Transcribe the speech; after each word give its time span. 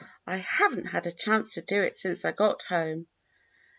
I 0.25 0.37
have 0.37 0.75
n't 0.75 0.87
had 0.87 1.05
a 1.05 1.11
chance 1.11 1.53
to 1.53 1.61
do 1.61 1.83
it 1.83 1.95
since 1.95 2.25
I 2.25 2.31
got 2.31 2.63
home." 2.63 3.05